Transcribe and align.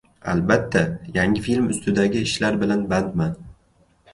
albatta, 0.31 0.81
yangi 1.17 1.43
film 1.47 1.67
ustidagi 1.73 2.25
ishlar 2.29 2.59
bilan 2.65 2.85
bandman. 2.95 3.37